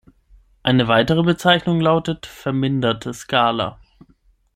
Eine 0.63 0.87
weitere 0.87 1.21
Bezeichnung 1.21 1.79
lautet 1.79 2.25
"Verminderte 2.25 3.13
Skala". 3.13 3.79